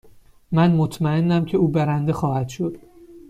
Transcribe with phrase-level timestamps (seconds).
[0.51, 2.77] من مطمئنم که او برنده خواهد شد.